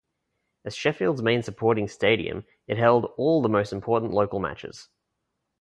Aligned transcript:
As 0.65 0.75
Sheffield's 0.75 1.21
main 1.21 1.43
sporting 1.43 1.87
stadium 1.87 2.43
it 2.65 2.79
held 2.79 3.13
all 3.17 3.39
the 3.43 3.49
most 3.49 3.71
important 3.71 4.13
local 4.13 4.39
matches. 4.39 4.89